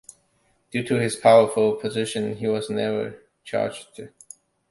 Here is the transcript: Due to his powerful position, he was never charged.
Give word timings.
Due 0.71 0.83
to 0.83 0.95
his 0.95 1.15
powerful 1.15 1.75
position, 1.75 2.37
he 2.37 2.47
was 2.47 2.71
never 2.71 3.19
charged. 3.43 4.09